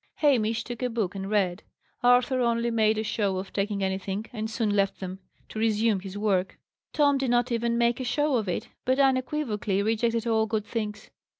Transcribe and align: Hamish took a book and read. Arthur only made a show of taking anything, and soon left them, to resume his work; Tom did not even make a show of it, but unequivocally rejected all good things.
Hamish 0.15 0.63
took 0.63 0.81
a 0.81 0.89
book 0.89 1.13
and 1.13 1.29
read. 1.29 1.61
Arthur 2.01 2.39
only 2.39 2.71
made 2.71 2.97
a 2.97 3.03
show 3.03 3.37
of 3.37 3.53
taking 3.53 3.83
anything, 3.83 4.25
and 4.33 4.49
soon 4.49 4.71
left 4.71 4.99
them, 4.99 5.19
to 5.47 5.59
resume 5.59 5.99
his 5.99 6.17
work; 6.17 6.57
Tom 6.91 7.19
did 7.19 7.29
not 7.29 7.51
even 7.51 7.77
make 7.77 7.99
a 7.99 8.03
show 8.03 8.35
of 8.37 8.49
it, 8.49 8.69
but 8.83 8.97
unequivocally 8.97 9.83
rejected 9.83 10.25
all 10.25 10.47
good 10.47 10.65
things. 10.65 11.11